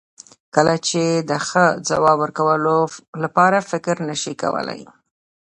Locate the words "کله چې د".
0.55-1.31